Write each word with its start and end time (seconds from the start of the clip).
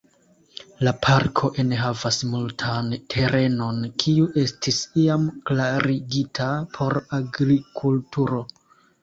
La 0.85 0.91
parko 1.07 1.49
enhavas 1.63 2.17
multan 2.29 2.89
terenon 3.15 3.83
kiu 4.05 4.25
estis 4.45 4.81
iam 5.03 5.29
klarigita 5.51 6.49
por 6.81 7.01
agrikulturo. 7.21 8.43